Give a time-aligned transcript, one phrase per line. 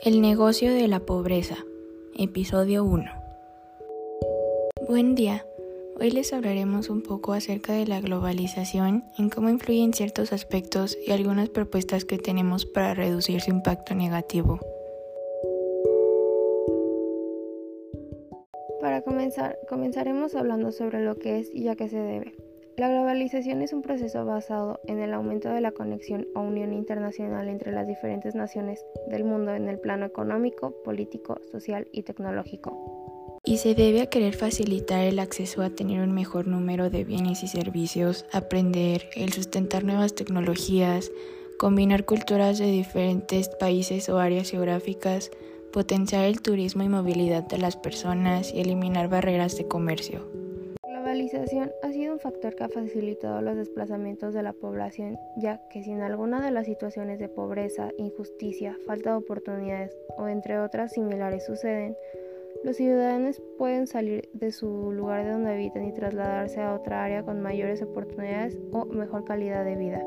[0.00, 1.56] El negocio de la pobreza,
[2.16, 3.04] episodio 1.
[4.88, 5.44] Buen día.
[5.98, 10.96] Hoy les hablaremos un poco acerca de la globalización, en cómo influye en ciertos aspectos
[11.04, 14.60] y algunas propuestas que tenemos para reducir su impacto negativo.
[18.80, 22.47] Para comenzar, comenzaremos hablando sobre lo que es y a qué se debe.
[22.78, 27.48] La globalización es un proceso basado en el aumento de la conexión o unión internacional
[27.48, 33.40] entre las diferentes naciones del mundo en el plano económico, político, social y tecnológico.
[33.44, 37.42] Y se debe a querer facilitar el acceso a tener un mejor número de bienes
[37.42, 41.10] y servicios, aprender, el sustentar nuevas tecnologías,
[41.58, 45.32] combinar culturas de diferentes países o áreas geográficas,
[45.72, 50.37] potenciar el turismo y movilidad de las personas y eliminar barreras de comercio.
[51.08, 55.82] Globalización ha sido un factor que ha facilitado los desplazamientos de la población, ya que
[55.82, 61.46] sin alguna de las situaciones de pobreza, injusticia, falta de oportunidades o entre otras similares
[61.46, 61.96] suceden,
[62.62, 67.22] los ciudadanos pueden salir de su lugar de donde habitan y trasladarse a otra área
[67.22, 70.02] con mayores oportunidades o mejor calidad de vida.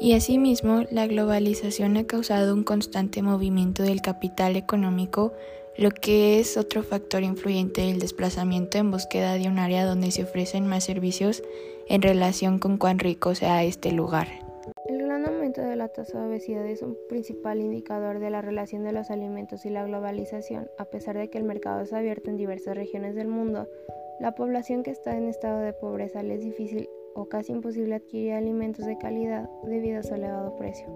[0.00, 5.34] Y asimismo, la globalización ha causado un constante movimiento del capital económico
[5.76, 10.24] lo que es otro factor influyente el desplazamiento en búsqueda de un área donde se
[10.24, 11.42] ofrecen más servicios
[11.88, 14.26] en relación con cuán rico sea este lugar.
[14.86, 18.84] El gran aumento de la tasa de obesidad es un principal indicador de la relación
[18.84, 20.68] de los alimentos y la globalización.
[20.76, 23.66] A pesar de que el mercado es abierto en diversas regiones del mundo,
[24.18, 26.90] la población que está en estado de pobreza le es difícil
[27.20, 30.86] o casi imposible adquirir alimentos de calidad debido a su elevado precio.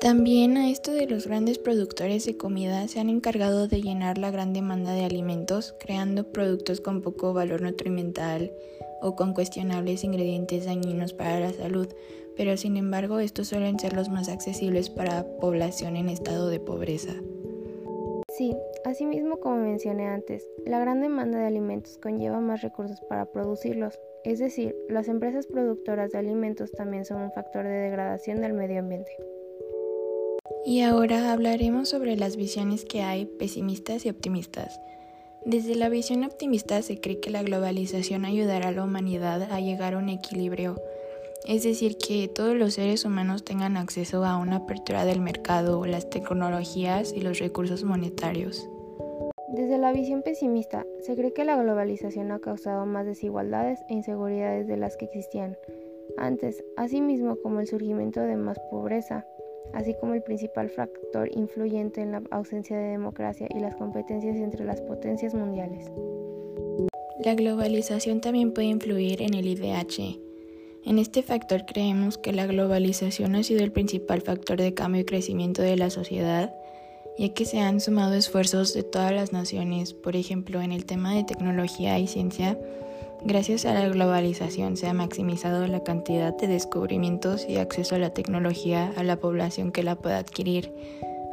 [0.00, 4.30] También a esto de los grandes productores de comida se han encargado de llenar la
[4.30, 8.52] gran demanda de alimentos, creando productos con poco valor nutrimental
[9.00, 11.88] o con cuestionables ingredientes dañinos para la salud,
[12.36, 17.14] pero sin embargo estos suelen ser los más accesibles para población en estado de pobreza.
[18.36, 23.98] Sí, asimismo como mencioné antes, la gran demanda de alimentos conlleva más recursos para producirlos,
[24.24, 28.78] es decir, las empresas productoras de alimentos también son un factor de degradación del medio
[28.80, 29.10] ambiente.
[30.64, 34.80] Y ahora hablaremos sobre las visiones que hay pesimistas y optimistas.
[35.44, 39.92] Desde la visión optimista se cree que la globalización ayudará a la humanidad a llegar
[39.92, 40.80] a un equilibrio,
[41.46, 46.08] es decir, que todos los seres humanos tengan acceso a una apertura del mercado, las
[46.08, 48.66] tecnologías y los recursos monetarios.
[49.54, 54.66] Desde la visión pesimista, se cree que la globalización ha causado más desigualdades e inseguridades
[54.66, 55.56] de las que existían
[56.18, 59.24] antes, asimismo como el surgimiento de más pobreza,
[59.72, 64.64] así como el principal factor influyente en la ausencia de democracia y las competencias entre
[64.64, 65.88] las potencias mundiales.
[67.24, 70.18] La globalización también puede influir en el IDH.
[70.84, 75.04] En este factor creemos que la globalización ha sido el principal factor de cambio y
[75.04, 76.52] crecimiento de la sociedad,
[77.18, 81.14] ya que se han sumado esfuerzos de todas las naciones, por ejemplo, en el tema
[81.14, 82.58] de tecnología y ciencia,
[83.26, 88.10] Gracias a la globalización se ha maximizado la cantidad de descubrimientos y acceso a la
[88.10, 90.74] tecnología a la población que la pueda adquirir.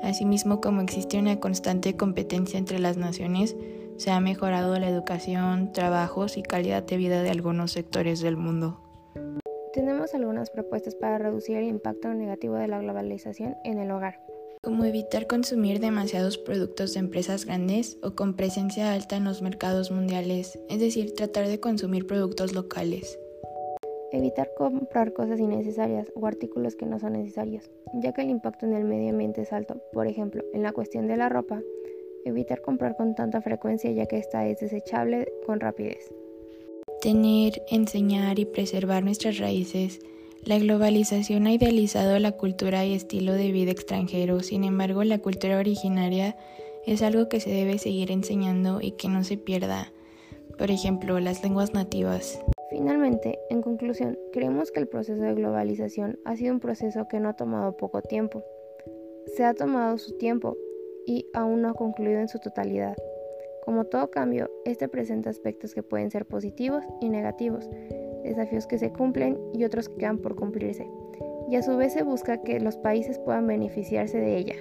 [0.01, 3.57] Asimismo, como existe una constante competencia entre las naciones,
[3.97, 8.79] se ha mejorado la educación, trabajos y calidad de vida de algunos sectores del mundo.
[9.73, 14.30] Tenemos algunas propuestas para reducir el impacto negativo de la globalización en el hogar
[14.63, 19.89] como evitar consumir demasiados productos de empresas grandes o con presencia alta en los mercados
[19.89, 23.17] mundiales, es decir, tratar de consumir productos locales.
[24.11, 27.71] Evitar comprar cosas innecesarias o artículos que no son necesarios,
[28.03, 29.81] ya que el impacto en el medio ambiente es alto.
[29.93, 31.59] Por ejemplo, en la cuestión de la ropa,
[32.23, 36.13] evitar comprar con tanta frecuencia ya que esta es desechable con rapidez.
[37.01, 39.99] Tener, enseñar y preservar nuestras raíces
[40.43, 45.59] la globalización ha idealizado la cultura y estilo de vida extranjero, sin embargo la cultura
[45.59, 46.35] originaria
[46.87, 49.93] es algo que se debe seguir enseñando y que no se pierda.
[50.57, 52.43] Por ejemplo, las lenguas nativas.
[52.71, 57.29] Finalmente, en conclusión, creemos que el proceso de globalización ha sido un proceso que no
[57.29, 58.43] ha tomado poco tiempo.
[59.35, 60.57] Se ha tomado su tiempo
[61.05, 62.97] y aún no ha concluido en su totalidad.
[63.63, 67.69] Como todo cambio, este presenta aspectos que pueden ser positivos y negativos,
[68.23, 70.87] desafíos que se cumplen y otros que quedan por cumplirse.
[71.49, 74.55] Y a su vez se busca que los países puedan beneficiarse de ella.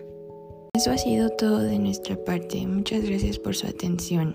[0.74, 2.66] Eso ha sido todo de nuestra parte.
[2.66, 4.34] Muchas gracias por su atención.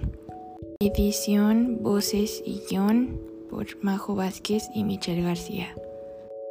[0.79, 3.19] Edición, voces y guion
[3.49, 5.73] por Majo Vázquez y Michelle García.